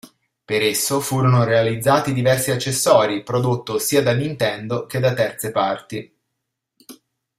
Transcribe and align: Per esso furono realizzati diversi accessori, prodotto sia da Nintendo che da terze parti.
Per 0.43 0.63
esso 0.63 0.99
furono 0.99 1.43
realizzati 1.43 2.11
diversi 2.11 2.49
accessori, 2.49 3.21
prodotto 3.21 3.77
sia 3.77 4.01
da 4.01 4.13
Nintendo 4.15 4.87
che 4.87 4.97
da 4.99 5.13
terze 5.13 5.51
parti. 5.51 6.15